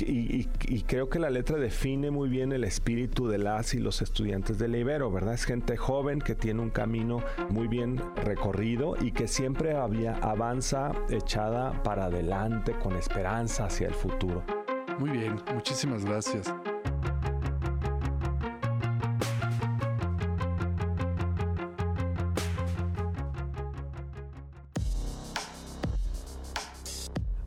y, 0.00 0.48
creo 0.86 1.08
que 1.08 1.18
la 1.18 1.30
letra 1.30 1.58
define 1.58 2.10
muy 2.10 2.28
bien 2.28 2.52
el 2.52 2.64
espíritu 2.64 3.28
de 3.28 3.38
las 3.38 3.74
y 3.74 3.78
los 3.78 4.02
estudiantes 4.02 4.58
de 4.58 4.68
Ibero, 4.78 5.10
¿verdad? 5.10 5.34
Es 5.34 5.44
gente 5.44 5.76
joven 5.76 6.20
que 6.20 6.34
tiene 6.34 6.60
un 6.60 6.70
camino 6.70 7.22
muy 7.50 7.68
bien 7.68 8.00
recorrido 8.16 8.96
y 9.00 9.12
que 9.12 9.28
siempre 9.28 9.76
había, 9.76 10.14
avanza 10.16 10.92
echada 11.10 11.82
para 11.82 12.06
adelante 12.06 12.72
con 12.72 12.96
esperanza 12.96 13.66
hacia 13.66 13.88
el 13.88 13.94
futuro. 13.94 14.42
Muy 14.98 15.10
bien, 15.10 15.36
muchísimas 15.54 16.04
gracias. 16.04 16.52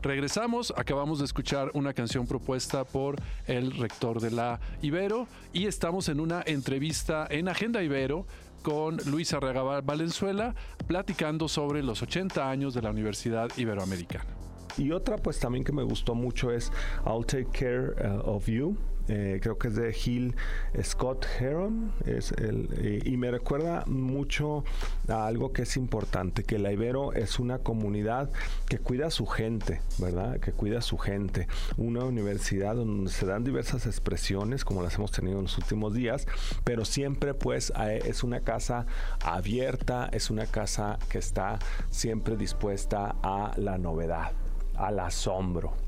Regresamos, 0.08 0.72
acabamos 0.74 1.18
de 1.18 1.26
escuchar 1.26 1.70
una 1.74 1.92
canción 1.92 2.26
propuesta 2.26 2.84
por 2.84 3.16
el 3.46 3.76
rector 3.76 4.22
de 4.22 4.30
la 4.30 4.58
Ibero 4.80 5.28
y 5.52 5.66
estamos 5.66 6.08
en 6.08 6.18
una 6.18 6.42
entrevista 6.46 7.26
en 7.28 7.46
Agenda 7.46 7.82
Ibero 7.82 8.24
con 8.62 8.96
Luis 9.04 9.34
Arreaga 9.34 9.82
Valenzuela 9.82 10.54
platicando 10.86 11.46
sobre 11.46 11.82
los 11.82 12.00
80 12.00 12.48
años 12.48 12.72
de 12.72 12.80
la 12.80 12.90
Universidad 12.90 13.50
Iberoamericana. 13.58 14.30
Y 14.78 14.92
otra 14.92 15.18
pues 15.18 15.38
también 15.40 15.62
que 15.62 15.72
me 15.72 15.82
gustó 15.82 16.14
mucho 16.14 16.50
es 16.52 16.72
I'll 17.04 17.26
Take 17.26 17.50
Care 17.52 17.92
uh, 18.00 18.30
of 18.30 18.46
You 18.46 18.78
eh, 19.08 19.40
creo 19.42 19.58
que 19.58 19.68
es 19.68 19.74
de 19.74 19.92
Gil 19.92 20.34
Scott 20.82 21.26
Heron, 21.38 21.92
es 22.04 22.32
el, 22.32 23.02
y 23.04 23.16
me 23.16 23.30
recuerda 23.30 23.84
mucho 23.86 24.64
a 25.08 25.26
algo 25.26 25.52
que 25.52 25.62
es 25.62 25.76
importante, 25.76 26.44
que 26.44 26.58
la 26.58 26.72
Ibero 26.72 27.12
es 27.12 27.38
una 27.38 27.58
comunidad 27.58 28.30
que 28.68 28.78
cuida 28.78 29.06
a 29.06 29.10
su 29.10 29.26
gente, 29.26 29.80
¿verdad? 29.98 30.40
Que 30.40 30.52
cuida 30.52 30.78
a 30.78 30.82
su 30.82 30.98
gente. 30.98 31.48
Una 31.76 32.04
universidad 32.04 32.74
donde 32.74 33.10
se 33.10 33.26
dan 33.26 33.44
diversas 33.44 33.86
expresiones, 33.86 34.64
como 34.64 34.82
las 34.82 34.96
hemos 34.96 35.10
tenido 35.10 35.38
en 35.38 35.44
los 35.44 35.58
últimos 35.58 35.94
días, 35.94 36.26
pero 36.64 36.84
siempre 36.84 37.34
pues 37.34 37.72
es 38.04 38.22
una 38.22 38.40
casa 38.40 38.86
abierta, 39.24 40.08
es 40.12 40.30
una 40.30 40.46
casa 40.46 40.98
que 41.08 41.18
está 41.18 41.58
siempre 41.90 42.36
dispuesta 42.36 43.16
a 43.22 43.52
la 43.56 43.78
novedad, 43.78 44.32
al 44.76 45.00
asombro. 45.00 45.87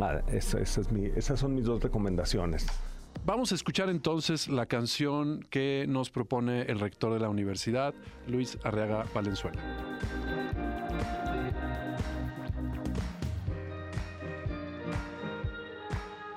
Ah, 0.00 0.20
esas 0.28 1.38
son 1.38 1.54
mis 1.54 1.64
dos 1.64 1.82
recomendaciones. 1.82 2.66
Vamos 3.24 3.52
a 3.52 3.54
escuchar 3.54 3.88
entonces 3.88 4.48
la 4.48 4.66
canción 4.66 5.40
que 5.48 5.86
nos 5.88 6.10
propone 6.10 6.62
el 6.62 6.78
rector 6.78 7.14
de 7.14 7.20
la 7.20 7.28
universidad, 7.28 7.94
Luis 8.26 8.58
Arriaga 8.64 9.06
Valenzuela. 9.14 9.62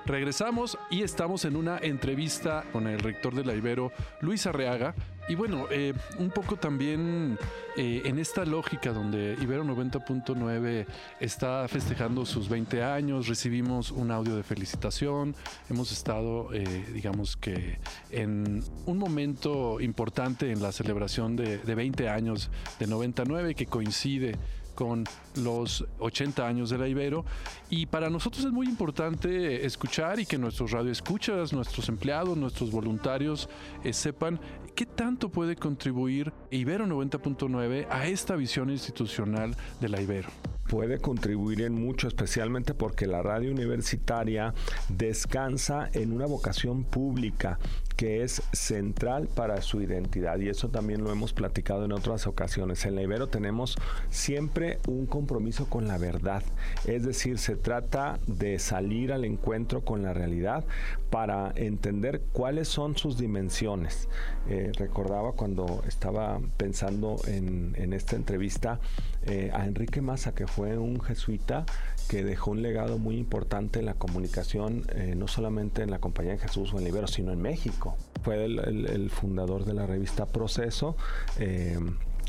Regresamos 0.08 0.78
y 0.90 1.02
estamos 1.02 1.44
en 1.44 1.54
una 1.54 1.76
entrevista 1.76 2.64
con 2.72 2.86
el 2.86 2.98
rector 2.98 3.34
de 3.34 3.44
la 3.44 3.54
Ibero, 3.54 3.92
Luis 4.22 4.46
Arreaga. 4.46 4.94
Y 5.28 5.34
bueno, 5.34 5.66
eh, 5.70 5.92
un 6.18 6.30
poco 6.30 6.56
también 6.56 7.38
eh, 7.76 8.00
en 8.06 8.18
esta 8.18 8.46
lógica 8.46 8.94
donde 8.94 9.36
Ibero 9.42 9.62
90.9 9.62 10.86
está 11.20 11.68
festejando 11.68 12.24
sus 12.24 12.48
20 12.48 12.82
años, 12.82 13.28
recibimos 13.28 13.90
un 13.90 14.10
audio 14.10 14.36
de 14.36 14.42
felicitación, 14.42 15.36
hemos 15.68 15.92
estado, 15.92 16.48
eh, 16.54 16.64
digamos 16.94 17.36
que, 17.36 17.78
en 18.10 18.64
un 18.86 18.96
momento 18.96 19.82
importante 19.82 20.50
en 20.50 20.62
la 20.62 20.72
celebración 20.72 21.36
de, 21.36 21.58
de 21.58 21.74
20 21.74 22.08
años 22.08 22.50
de 22.78 22.86
99 22.86 23.54
que 23.54 23.66
coincide 23.66 24.34
con 24.78 25.02
los 25.34 25.84
80 25.98 26.46
años 26.46 26.70
de 26.70 26.78
la 26.78 26.86
Ibero. 26.86 27.24
Y 27.68 27.86
para 27.86 28.08
nosotros 28.10 28.44
es 28.44 28.52
muy 28.52 28.68
importante 28.68 29.66
escuchar 29.66 30.20
y 30.20 30.24
que 30.24 30.38
nuestros 30.38 30.70
radioescuchas, 30.70 31.52
nuestros 31.52 31.88
empleados, 31.88 32.36
nuestros 32.36 32.70
voluntarios 32.70 33.48
eh, 33.82 33.92
sepan 33.92 34.38
qué 34.76 34.86
tanto 34.86 35.30
puede 35.30 35.56
contribuir 35.56 36.32
Ibero 36.52 36.86
90.9 36.86 37.88
a 37.90 38.06
esta 38.06 38.36
visión 38.36 38.70
institucional 38.70 39.56
de 39.80 39.88
la 39.88 40.00
Ibero. 40.00 40.28
Puede 40.68 41.00
contribuir 41.00 41.62
en 41.62 41.72
mucho, 41.72 42.06
especialmente 42.06 42.72
porque 42.72 43.08
la 43.08 43.20
radio 43.20 43.50
universitaria 43.50 44.54
descansa 44.88 45.88
en 45.92 46.12
una 46.12 46.26
vocación 46.26 46.84
pública 46.84 47.58
que 47.98 48.22
es 48.22 48.42
central 48.52 49.26
para 49.26 49.60
su 49.60 49.82
identidad 49.82 50.38
y 50.38 50.48
eso 50.48 50.68
también 50.68 51.02
lo 51.02 51.10
hemos 51.10 51.32
platicado 51.32 51.84
en 51.84 51.90
otras 51.90 52.28
ocasiones. 52.28 52.86
En 52.86 52.94
la 52.94 53.02
Ibero 53.02 53.26
tenemos 53.26 53.76
siempre 54.08 54.78
un 54.86 55.06
compromiso 55.06 55.68
con 55.68 55.88
la 55.88 55.98
verdad, 55.98 56.44
es 56.86 57.04
decir, 57.04 57.38
se 57.38 57.56
trata 57.56 58.20
de 58.28 58.60
salir 58.60 59.12
al 59.12 59.24
encuentro 59.24 59.80
con 59.80 60.04
la 60.04 60.14
realidad 60.14 60.64
para 61.10 61.52
entender 61.56 62.22
cuáles 62.32 62.68
son 62.68 62.96
sus 62.96 63.18
dimensiones. 63.18 64.08
Eh, 64.48 64.70
recordaba 64.78 65.32
cuando 65.32 65.82
estaba 65.86 66.40
pensando 66.56 67.16
en, 67.26 67.92
esta 67.92 68.16
entrevista 68.16 68.78
eh, 69.28 69.50
a 69.52 69.66
Enrique 69.66 70.00
Massa, 70.00 70.34
que 70.34 70.46
fue 70.46 70.78
un 70.78 71.00
jesuita 71.00 71.66
que 72.08 72.24
dejó 72.24 72.52
un 72.52 72.62
legado 72.62 72.98
muy 72.98 73.16
importante 73.16 73.78
en 73.78 73.86
la 73.86 73.94
comunicación, 73.94 74.84
eh, 74.94 75.14
no 75.16 75.28
solamente 75.28 75.82
en 75.82 75.90
la 75.90 75.98
Compañía 75.98 76.32
de 76.32 76.38
Jesús 76.38 76.72
o 76.72 76.78
en 76.78 76.84
Libero, 76.84 77.06
sino 77.06 77.32
en 77.32 77.42
México. 77.42 77.96
Fue 78.22 78.44
el, 78.44 79.10
fundador 79.10 79.64
de 79.64 79.74
la 79.74 79.86
revista 79.86 80.26
Proceso. 80.26 80.96
Eh, 81.38 81.78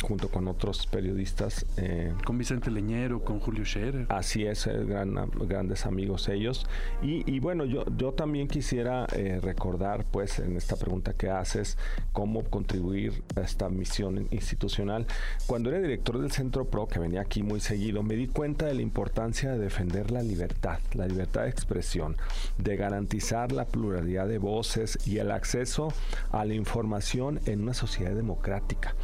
junto 0.02 0.30
con 0.30 0.48
otros 0.48 0.88
periodistas. 0.88 1.66
Eh, 1.78 2.14
con 2.26 2.38
Vicente 2.38 2.72
Leñero, 2.72 3.24
con 3.24 3.40
Julio 3.40 3.66
Scherer. 3.66 4.06
Así 4.10 4.46
es, 4.46 4.68
eh, 4.68 4.86
grandes 4.86 5.86
amigos 5.86 6.30
ellos. 6.30 6.66
Y, 7.02 7.40
bueno, 7.40 7.66
yo, 7.66 7.86
yo 7.98 8.14
también 8.14 8.48
quisiera 8.48 9.08
eh, 9.14 9.40
recordar, 9.42 10.06
pues, 10.06 10.40
en 10.40 10.58
esta 10.58 10.76
pregunta 10.76 11.14
que 11.14 11.30
haces, 11.30 11.78
cómo 12.14 12.44
contribuir 12.44 13.24
a 13.36 13.42
esta 13.42 13.70
misión 13.70 14.28
institucional. 14.32 15.06
Cuando 15.48 15.70
era 15.70 15.80
director 15.80 16.20
del 16.20 16.32
Centro 16.32 16.66
PRO, 16.66 16.88
que 16.88 17.00
venía 17.00 17.22
aquí 17.22 17.44
muy 17.44 17.60
seguido, 17.60 18.04
me 18.04 18.16
di 18.16 18.28
cuenta 18.28 18.66
de 18.66 18.76
la 18.76 18.82
importancia 18.82 19.52
de 19.52 19.60
defender 19.60 20.12
la 20.12 20.22
libertad, 20.22 20.80
la 20.94 21.08
libertad 21.08 21.44
de 21.44 21.50
expresión, 21.50 22.18
de 22.58 22.76
garantizar 22.76 23.52
la 23.52 23.66
pluralidad 23.66 24.28
de 24.28 24.38
voces 24.38 25.00
y 25.08 25.18
el 25.18 25.32
acceso 25.32 25.94
a 26.32 26.46
la 26.46 26.54
información 26.54 27.40
en 27.46 27.62
una 27.62 27.74
sociedad 27.74 28.14
democrática. 28.14 28.96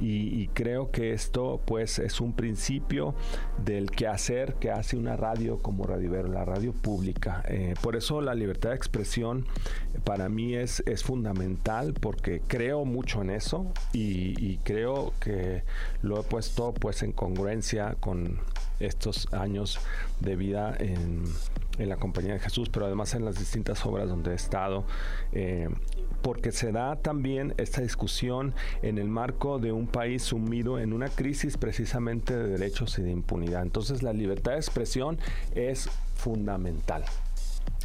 y 0.00 0.43
y 0.43 0.43
creo 0.48 0.90
que 0.90 1.12
esto 1.12 1.60
pues 1.64 1.98
es 1.98 2.20
un 2.20 2.32
principio 2.32 3.14
del 3.64 3.90
quehacer 3.90 4.54
que 4.54 4.70
hace 4.70 4.96
una 4.96 5.16
radio 5.16 5.58
como 5.58 5.84
Radio 5.84 6.06
Ibero, 6.06 6.28
la 6.28 6.44
radio 6.44 6.72
pública. 6.72 7.42
Eh, 7.48 7.74
por 7.82 7.96
eso 7.96 8.20
la 8.20 8.34
libertad 8.34 8.70
de 8.70 8.76
expresión 8.76 9.46
para 10.04 10.28
mí 10.28 10.54
es, 10.54 10.82
es 10.86 11.02
fundamental 11.02 11.94
porque 11.94 12.42
creo 12.46 12.84
mucho 12.84 13.22
en 13.22 13.30
eso 13.30 13.72
y, 13.92 14.34
y 14.44 14.58
creo 14.58 15.12
que 15.20 15.62
lo 16.02 16.20
he 16.20 16.22
puesto 16.24 16.74
pues 16.74 17.02
en 17.02 17.12
congruencia 17.12 17.96
con 18.00 18.38
estos 18.80 19.32
años 19.32 19.78
de 20.20 20.36
vida 20.36 20.76
en, 20.78 21.24
la 21.78 21.96
Compañía 21.96 22.34
de 22.34 22.40
Jesús, 22.40 22.68
pero 22.68 22.86
además 22.86 23.14
en 23.14 23.24
las 23.24 23.36
distintas 23.36 23.84
obras 23.84 24.08
donde 24.08 24.30
he 24.30 24.34
estado. 24.34 24.84
Eh, 25.32 25.68
porque 26.22 26.52
se 26.52 26.72
da 26.72 26.96
también 26.96 27.52
esta 27.58 27.82
discusión 27.82 28.54
en 28.82 28.98
el 28.98 29.08
marco 29.08 29.58
de 29.58 29.72
un 29.72 29.86
país 29.88 30.22
sumido 30.22 30.78
en 30.78 30.92
una 30.92 31.08
crisis 31.08 31.58
precisamente 31.58 32.34
de 32.34 32.48
derechos 32.48 32.98
y 32.98 33.02
de 33.02 33.10
impunidad. 33.10 33.62
Entonces 33.62 34.02
la 34.02 34.12
libertad 34.12 34.52
de 34.52 34.58
expresión 34.58 35.18
es 35.54 35.90
fundamental. 36.14 37.04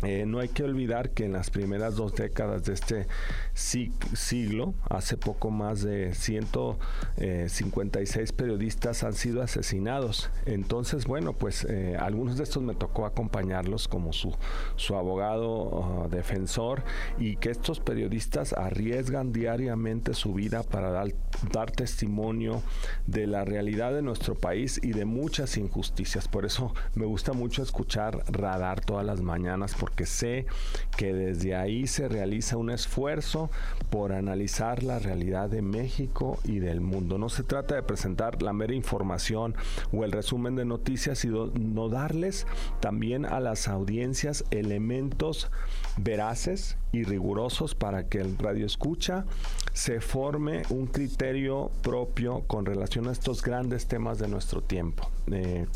Eh, 0.04 0.26
no 0.26 0.40
hay 0.40 0.48
que 0.48 0.64
olvidar 0.64 1.10
que 1.10 1.26
en 1.26 1.34
las 1.34 1.50
primeras 1.50 1.96
dos 1.96 2.14
décadas 2.14 2.64
de 2.64 2.72
este 2.74 3.08
siglo, 3.54 4.74
hace 4.90 5.18
poco 5.18 5.52
más 5.52 5.82
de 5.82 6.14
156 6.14 8.32
periodistas 8.32 9.04
han 9.04 9.12
sido 9.14 9.42
asesinados. 9.42 10.32
Entonces, 10.46 11.04
bueno, 11.06 11.34
pues 11.34 11.66
eh, 11.66 11.98
algunos 12.00 12.38
de 12.38 12.44
estos 12.44 12.64
me 12.64 12.76
tocó 12.76 13.06
acompañarlos 13.06 13.90
como 13.90 14.14
su, 14.14 14.34
su 14.78 14.96
abogado 14.96 15.50
uh, 15.50 16.08
defensor 16.10 16.84
y 17.18 17.36
que 17.36 17.50
estos 17.50 17.82
periodistas 17.82 18.54
arriesgan 18.54 19.34
diariamente 19.34 20.14
su 20.14 20.34
vida 20.34 20.64
para 20.64 20.92
dar, 20.92 21.10
dar 21.52 21.72
testimonio 21.72 22.62
de 23.06 23.28
la 23.28 23.44
realidad 23.44 23.94
de 23.94 24.02
nuestro 24.02 24.36
país 24.36 24.80
y 24.82 24.94
de 24.94 25.04
muchas 25.04 25.58
injusticias. 25.58 26.30
Por 26.30 26.46
eso 26.46 26.74
me 26.96 27.06
gusta 27.06 27.34
mucho 27.34 27.64
escuchar 27.64 28.24
Radar 28.32 28.80
todas 28.80 29.06
las 29.06 29.20
mañanas 29.22 29.76
sé 30.06 30.46
que 30.98 31.14
desde 31.14 31.56
ahí 31.56 31.88
se 31.88 32.08
realiza 32.08 32.58
un 32.58 32.70
esfuerzo 32.70 33.50
por 33.90 34.14
analizar 34.14 34.84
la 34.84 35.00
realidad 35.00 35.50
de 35.50 35.62
México 35.62 36.40
y 36.44 36.60
del 36.60 36.82
mundo. 36.82 37.18
No 37.18 37.30
se 37.30 37.44
trata 37.44 37.76
de 37.76 37.84
presentar 37.84 38.42
la 38.42 38.54
mera 38.54 38.74
información 38.74 39.56
o 39.92 40.04
el 40.04 40.12
resumen 40.12 40.56
de 40.56 40.66
noticias, 40.66 41.20
sino 41.20 41.48
no 41.48 41.90
darles 41.90 42.48
también 42.80 43.26
a 43.26 43.40
las 43.40 43.68
audiencias 43.68 44.44
elementos 44.52 45.52
veraces 45.98 46.78
y 46.92 47.04
rigurosos 47.04 47.76
para 47.76 48.08
que 48.08 48.20
el 48.20 48.38
radio 48.38 48.66
escucha 48.66 49.26
se 49.74 50.02
forme 50.02 50.64
un 50.70 50.88
criterio 50.88 51.72
propio 51.82 52.42
con 52.48 52.66
relación 52.66 53.08
a 53.08 53.12
estos 53.12 53.42
grandes 53.42 53.88
temas 53.88 54.20
de 54.20 54.28
nuestro 54.28 54.62
tiempo. 54.62 55.10
Eh, 55.32 55.68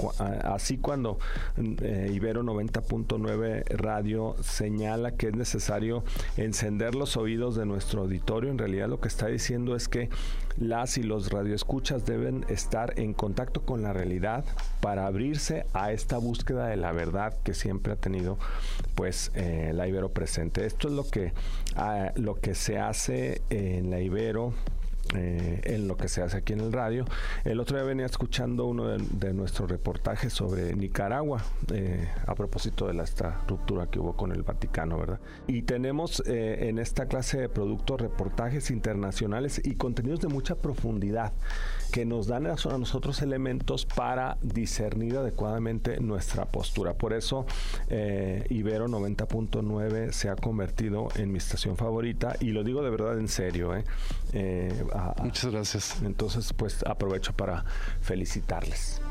así 0.44 0.78
cuando 0.78 1.20
eh, 1.58 2.12
Ibero 2.12 2.44
90.9 2.44 3.66
Radio 3.78 4.36
señala 4.42 5.12
que 5.12 5.28
es 5.28 5.36
necesario 5.36 6.04
encender 6.38 6.96
los 6.96 7.18
oídos 7.18 7.56
de 7.56 7.66
nuestro 7.66 8.02
auditorio, 8.02 8.50
en 8.50 8.58
realidad 8.58 8.90
lo 8.90 9.00
que 9.00 9.08
está 9.08 9.28
diciendo 9.28 9.76
es 9.76 9.88
que 9.88 10.10
las 10.58 10.98
y 10.98 11.04
los 11.04 11.32
radioescuchas 11.32 12.06
deben 12.06 12.46
estar 12.48 13.00
en 13.00 13.14
contacto 13.14 13.62
con 13.62 13.82
la 13.82 13.94
realidad 13.94 14.46
para 14.82 15.08
abrirse 15.08 15.66
a 15.74 15.92
esta 15.92 16.18
búsqueda 16.18 16.68
de 16.68 16.78
la 16.78 16.92
verdad 16.92 17.34
que 17.44 17.54
siempre 17.54 17.94
ha 17.94 17.96
tenido 17.96 18.38
pues 18.96 19.32
eh, 19.34 19.72
la 19.74 19.88
Ibero 19.88 20.10
presente. 20.10 20.66
Esto 20.66 20.88
es 20.88 20.94
lo 20.94 21.03
que, 21.04 21.34
ah, 21.76 22.12
lo 22.16 22.36
que 22.36 22.56
se 22.56 22.78
hace 22.78 23.42
en 23.50 23.90
la 23.90 24.00
Ibero 24.00 24.54
eh, 25.16 25.62
en 25.64 25.88
lo 25.88 25.98
que 25.98 26.08
se 26.08 26.22
hace 26.22 26.38
aquí 26.38 26.54
en 26.54 26.60
el 26.60 26.72
radio. 26.72 27.06
El 27.44 27.60
otro 27.60 27.78
día 27.78 27.86
venía 27.86 28.06
escuchando 28.06 28.66
uno 28.66 28.88
de, 28.88 29.34
nuestros 29.34 29.70
reportajes 29.70 30.34
sobre 30.34 30.76
Nicaragua, 30.76 31.44
eh, 31.72 32.08
a 32.28 32.36
propósito 32.36 32.88
de 32.88 32.94
la, 32.94 33.04
esta 33.04 33.42
ruptura 33.48 33.88
que 33.88 34.00
hubo 34.00 34.16
con 34.16 34.32
el 34.32 34.44
Vaticano, 34.44 34.98
¿verdad? 34.98 35.20
Y 35.48 35.64
tenemos 35.64 36.22
eh, 36.26 36.70
en 36.70 36.80
esta 36.80 37.08
clase 37.08 37.40
de 37.40 37.50
productos 37.50 38.02
reportajes 38.02 38.70
internacionales 38.70 39.62
y 39.64 39.76
contenidos 39.76 40.22
de 40.22 40.28
mucha 40.28 40.56
profundidad 40.56 41.34
que 41.92 42.06
nos 42.06 42.28
dan 42.28 42.48
a 42.48 42.56
nosotros 42.78 43.22
elementos 43.22 43.86
para 43.86 44.38
discernir 44.42 45.18
adecuadamente 45.18 46.00
nuestra 46.00 46.46
postura. 46.46 46.96
Por 46.96 47.14
eso 47.14 47.46
Ibero 47.90 48.88
90.9 48.88 50.12
se 50.12 50.30
ha 50.30 50.36
convertido 50.36 51.10
en 51.16 51.32
mi 51.32 51.38
estación 51.38 51.78
favorita 51.78 52.36
y 52.40 52.52
lo 52.52 52.64
digo 52.64 52.82
de 52.82 52.90
verdad 52.90 53.20
en 53.20 53.28
serio. 53.28 53.76
¿eh? 53.76 53.84
Muchas 55.22 55.52
gracias. 55.52 56.02
Entonces, 56.02 56.54
pues 56.54 56.84
aprovecho 56.84 57.34
para 57.34 57.64
felicitarles. 58.02 59.02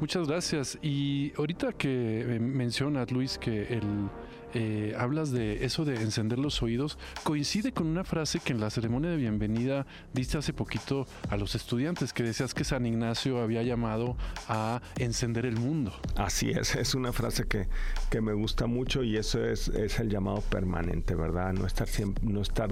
Muchas 0.00 0.28
gracias. 0.28 0.78
Y 0.80 1.32
ahorita 1.36 1.72
que 1.72 2.20
eh, 2.20 2.38
mencionas, 2.38 3.10
Luis, 3.10 3.36
que 3.38 3.62
el 3.64 4.08
eh, 4.54 4.94
hablas 4.98 5.30
de 5.30 5.64
eso 5.64 5.84
de 5.84 6.00
encender 6.00 6.38
los 6.38 6.62
oídos, 6.62 6.98
coincide 7.24 7.72
con 7.72 7.86
una 7.86 8.04
frase 8.04 8.40
que 8.40 8.52
en 8.52 8.60
la 8.60 8.70
ceremonia 8.70 9.10
de 9.10 9.16
bienvenida 9.16 9.86
diste 10.14 10.38
hace 10.38 10.52
poquito 10.52 11.06
a 11.28 11.36
los 11.36 11.54
estudiantes, 11.54 12.12
que 12.12 12.22
decías 12.22 12.54
que 12.54 12.64
San 12.64 12.86
Ignacio 12.86 13.40
había 13.40 13.62
llamado 13.62 14.16
a 14.48 14.80
encender 14.98 15.46
el 15.46 15.56
mundo. 15.56 15.92
Así 16.16 16.50
es, 16.50 16.74
es 16.76 16.94
una 16.94 17.12
frase 17.12 17.46
que, 17.46 17.68
que 18.10 18.20
me 18.20 18.32
gusta 18.32 18.66
mucho 18.66 19.02
y 19.02 19.16
eso 19.16 19.44
es, 19.44 19.68
es 19.68 19.98
el 20.00 20.08
llamado 20.08 20.40
permanente, 20.40 21.14
¿verdad? 21.14 21.52
No 21.52 21.66
estar, 21.66 21.88
siempre, 21.88 22.24
no 22.26 22.40
estar 22.40 22.70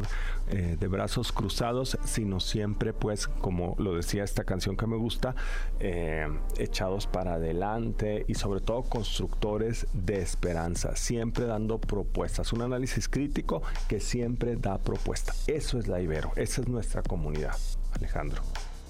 eh, 0.49 0.77
de 0.79 0.89
brazos 0.89 1.33
cruzados, 1.33 1.99
sino 2.05 2.41
siempre, 2.41 2.93
pues, 2.93 3.27
como 3.27 3.75
lo 3.79 3.95
decía 3.95 4.25
esta 4.25 4.45
canción 4.45 4.77
que 4.77 4.87
me 4.87 4.97
gusta, 4.97 5.35
eh, 5.81 6.27
echados 6.59 7.07
para 7.07 7.35
adelante 7.35 8.25
y 8.29 8.35
sobre 8.35 8.61
todo 8.61 8.83
constructores 8.83 9.87
de 9.93 10.23
esperanza, 10.23 10.97
siempre 10.97 11.45
dando 11.47 11.66
propuestas, 11.81 12.53
un 12.53 12.63
análisis 12.63 13.09
crítico 13.09 13.63
que 13.89 14.01
siempre 14.01 14.57
da 14.57 14.79
propuesta. 14.79 15.35
Eso 15.47 15.79
es 15.79 15.89
la 15.89 16.01
Ibero, 16.01 16.33
esa 16.37 16.63
es 16.63 16.69
nuestra 16.69 17.03
comunidad, 17.03 17.57
Alejandro 17.93 18.43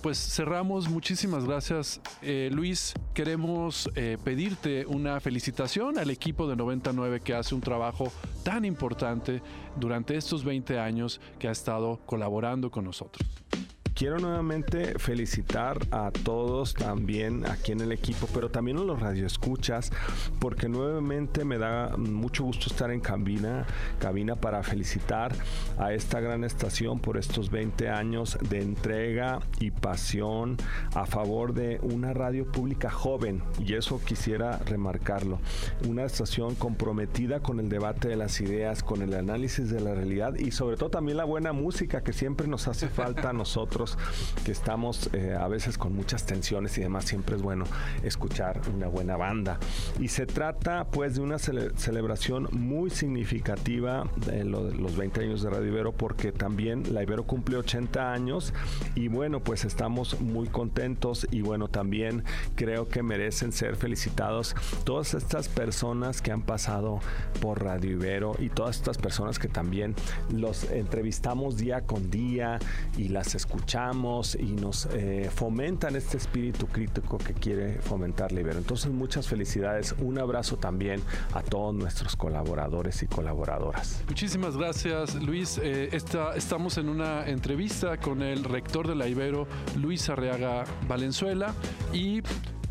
pues 0.07 0.19
cerramos. 0.19 0.89
Muchísimas 0.89 1.45
gracias, 1.45 2.01
eh, 2.23 2.49
Luis. 2.53 2.95
Queremos 3.13 3.91
eh, 3.97 4.19
pedirte 4.23 4.87
una 4.87 5.19
felicitación 5.19 5.99
al 5.99 6.11
equipo 6.11 6.49
de 6.49 6.55
99 6.55 7.19
que 7.19 7.35
hace 7.35 7.57
un 7.57 7.61
trabajo 7.61 8.13
tan 8.45 8.65
importante 8.65 9.43
durante 9.75 10.17
estos 10.17 10.45
20 10.45 10.79
años 10.79 11.21
que 11.41 11.49
ha 11.49 11.51
estado 11.51 11.99
colaborando 12.07 12.71
con 12.71 12.85
nosotros. 12.85 13.29
Quiero 13.97 14.19
nuevamente 14.19 14.99
felicitar 14.99 15.79
a 15.91 16.11
todos 16.11 16.75
también 16.75 17.47
aquí 17.47 17.73
en 17.73 17.81
el 17.81 17.93
equipo, 17.93 18.29
pero 18.35 18.51
también 18.51 18.77
a 18.77 18.83
los 18.83 19.01
radioescuchas, 19.01 19.91
porque 20.39 20.69
nuevamente 20.69 21.47
me 21.47 21.57
da 21.57 21.97
mucho 21.97 22.45
gusto 22.45 22.67
estar 22.67 22.91
en 22.91 23.01
cabina, 23.01 23.65
cabina 23.99 24.37
para 24.37 24.63
felicitar 24.63 25.33
a 25.79 25.95
esta 25.95 26.21
gran 26.21 26.45
estación 26.45 27.01
por 27.01 27.17
estos 27.17 27.51
20 27.51 27.89
años 27.89 28.37
de 28.51 28.61
entrega 28.61 29.41
y 29.61 29.71
pasión 29.71 30.59
a 30.95 31.07
favor 31.07 31.55
de 31.55 31.79
una 31.81 32.13
radio 32.13 32.53
pública 32.53 32.91
joven, 32.91 33.43
y 33.59 33.77
eso 33.77 33.99
quisiera 34.05 34.59
remarcarlo. 34.59 35.39
Una 35.89 36.05
estación 36.05 36.55
comprometida 36.55 37.41
con 37.41 37.61
el 37.61 37.71
debate 37.71 38.09
de 38.09 38.17
las 38.17 38.43
ideas, 38.43 38.83
con 38.83 39.01
el 39.01 39.15
análisis 39.15 39.71
de 39.71 39.81
la 39.81 39.95
realidad 39.95 40.35
y 40.35 40.51
sobre 40.51 40.77
todo 40.77 40.91
también 40.91 41.17
la 41.17 41.25
buena 41.25 41.55
música 41.55 42.03
que 42.03 42.13
siempre 42.13 42.47
nos 42.47 42.69
hace 42.69 42.91
falta 42.91 43.31
a 43.31 43.33
nosotros 43.47 43.86
que 44.45 44.53
estamos 44.53 45.11
eh, 45.13 45.37
a 45.39 45.47
veces 45.49 45.79
con 45.79 45.95
muchas 45.95 46.25
tensiones 46.25 46.77
y 46.79 46.81
demás, 46.81 47.05
siempre 47.05 47.37
es 47.37 47.43
bueno 47.43 47.65
escuchar 48.03 48.61
una 48.75 48.89
buena 48.89 49.17
banda. 49.17 49.59
Y 50.01 50.09
se 50.09 50.27
trata 50.27 50.87
pues 50.91 51.17
de 51.17 51.21
una 51.21 51.39
celebración 51.39 52.49
muy 52.53 52.91
significativa 52.91 54.09
de 54.27 54.45
los 54.45 54.97
20 54.97 55.21
años 55.21 55.43
de 55.43 55.51
Radio 55.51 55.69
Ibero 55.69 55.93
porque 55.93 56.33
también 56.33 56.95
la 56.95 57.03
Ibero 57.03 57.25
cumple 57.25 57.57
80 57.59 58.13
años 58.13 58.53
y 58.95 59.09
bueno 59.09 59.41
pues 59.41 59.65
estamos 59.65 60.21
muy 60.21 60.49
contentos 60.49 61.27
y 61.31 61.43
bueno 61.43 61.69
también 61.69 62.25
creo 62.55 62.89
que 62.89 63.03
merecen 63.03 63.53
ser 63.53 63.77
felicitados 63.77 64.55
todas 64.85 65.15
estas 65.15 65.49
personas 65.49 66.23
que 66.23 66.33
han 66.33 66.43
pasado 66.43 67.01
por 67.41 67.63
Radio 67.63 67.93
Ibero 67.93 68.37
y 68.39 68.49
todas 68.49 68.77
estas 68.77 68.99
personas 68.99 69.39
que 69.39 69.49
también 69.49 69.95
los 70.33 70.65
entrevistamos 70.71 71.57
día 71.57 71.83
con 71.83 72.11
día 72.11 72.59
y 72.97 73.09
las 73.09 73.35
escuchamos 73.35 73.76
y 74.39 74.53
nos 74.53 74.87
eh, 74.87 75.31
fomentan 75.35 75.97
este 75.97 76.17
espíritu 76.17 76.67
crítico 76.67 77.19
que 77.19 77.35
quiere 77.35 77.75
fomentar 77.83 78.33
Libero. 78.33 78.57
Entonces, 78.57 78.91
muchas 78.91 79.29
felicidades. 79.29 79.95
Un 79.99 80.19
abrazo 80.19 80.57
también 80.57 81.03
a 81.35 81.43
todos 81.43 81.75
nuestros 81.75 82.17
colaboradores 82.17 83.03
y 83.03 83.07
colaboradoras. 83.07 84.03
Muchísimas 84.09 84.57
gracias, 84.57 85.15
Luis. 85.17 85.61
Eh, 85.63 85.91
estamos 85.93 86.79
en 86.79 86.89
una 86.89 87.27
entrevista 87.27 87.99
con 87.99 88.23
el 88.23 88.45
rector 88.45 88.89
de 88.89 88.95
la 88.95 89.09
Ibero, 89.09 89.47
Luis 89.77 90.09
Arriaga 90.09 90.65
Valenzuela, 90.89 91.53
y 91.93 92.23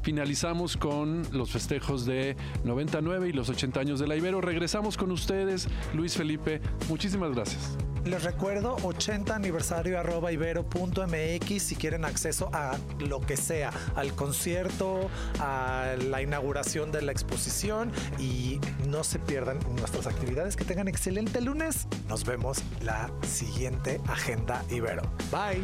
finalizamos 0.01 0.75
con 0.75 1.21
los 1.31 1.51
festejos 1.51 2.07
de 2.07 2.35
99 2.63 3.29
y 3.29 3.31
los 3.31 3.49
80 3.49 3.79
años 3.79 3.99
de 3.99 4.07
la 4.07 4.15
Ibero. 4.15 4.41
Regresamos 4.41 4.97
con 4.97 5.11
ustedes, 5.11 5.67
Luis 5.93 6.17
Felipe. 6.17 6.61
Muchísimas 6.89 7.35
gracias. 7.35 7.77
Les 8.05 8.23
recuerdo 8.23 8.75
80 8.83 9.35
aniversario 9.35 9.99
arroba 9.99 10.31
ibero.mx 10.31 11.61
si 11.61 11.75
quieren 11.75 12.05
acceso 12.05 12.49
a 12.53 12.77
lo 12.99 13.19
que 13.19 13.35
sea, 13.35 13.71
al 13.95 14.13
concierto, 14.13 15.09
a 15.39 15.95
la 16.09 16.21
inauguración 16.21 16.91
de 16.91 17.01
la 17.01 17.11
exposición 17.11 17.91
y 18.19 18.59
no 18.87 19.03
se 19.03 19.17
pierdan 19.17 19.59
nuestras 19.75 20.05
actividades. 20.05 20.55
Que 20.55 20.65
tengan 20.65 20.87
excelente 20.87 21.41
lunes. 21.41 21.87
Nos 22.07 22.25
vemos 22.25 22.63
la 22.83 23.09
siguiente 23.27 23.99
agenda 24.07 24.63
Ibero. 24.69 25.01
Bye. 25.31 25.63